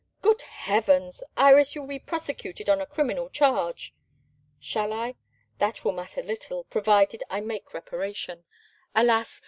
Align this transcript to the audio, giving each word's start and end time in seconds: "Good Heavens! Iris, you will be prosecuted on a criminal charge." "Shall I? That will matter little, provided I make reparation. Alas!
"Good 0.23 0.41
Heavens! 0.41 1.21
Iris, 1.37 1.75
you 1.75 1.81
will 1.81 1.89
be 1.89 1.99
prosecuted 1.99 2.67
on 2.67 2.81
a 2.81 2.87
criminal 2.87 3.29
charge." 3.29 3.93
"Shall 4.59 4.93
I? 4.93 5.13
That 5.59 5.85
will 5.85 5.91
matter 5.91 6.23
little, 6.23 6.63
provided 6.63 7.23
I 7.29 7.39
make 7.41 7.71
reparation. 7.71 8.43
Alas! 8.95 9.39